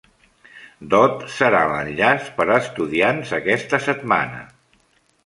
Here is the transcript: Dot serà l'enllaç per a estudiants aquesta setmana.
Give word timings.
Dot 0.93 1.19
serà 1.33 1.59
l'enllaç 1.71 2.31
per 2.39 2.47
a 2.49 2.57
estudiants 2.63 3.35
aquesta 3.39 3.81
setmana. 3.89 4.41